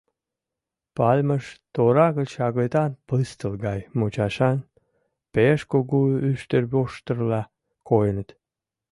[0.97, 4.57] Пальмышт тора гыч агытан пыстыл гай мучашан,
[5.33, 7.41] пеш кугу ӱштервоштырла
[7.89, 8.29] койыныт.